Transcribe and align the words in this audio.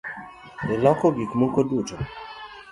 Iloko 0.75 1.11
gikmoko 1.19 1.69
duto? 1.69 2.03